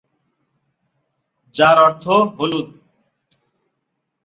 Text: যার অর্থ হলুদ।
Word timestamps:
যার 1.53 1.77
অর্থ 1.85 2.05
হলুদ। 2.37 2.67